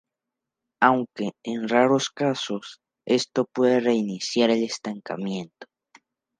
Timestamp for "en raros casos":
1.43-2.81